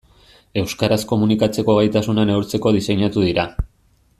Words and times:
Euskaraz 0.61 0.99
komunikatzeko 1.11 1.75
gaitasuna 1.81 2.25
neurtzeko 2.31 2.73
diseinatu 2.79 3.29
dira. 3.31 3.47